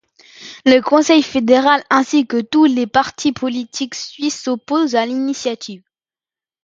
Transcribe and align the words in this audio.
Le 0.65 0.79
conseil 0.81 1.21
fédéral 1.21 1.83
ainsi 1.91 2.25
que 2.25 2.41
tous 2.41 2.65
les 2.65 2.87
partis 2.87 3.33
politiques 3.33 3.93
suisses 3.93 4.41
s'opposent 4.41 4.95
à 4.95 5.05
l'initiative. 5.05 5.83